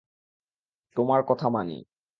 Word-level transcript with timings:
তোমার 0.97 1.21
কথা 1.27 1.47
মানি। 1.49 1.77